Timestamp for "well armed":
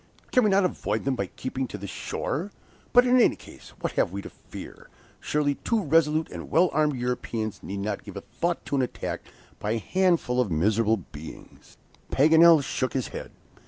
6.49-6.95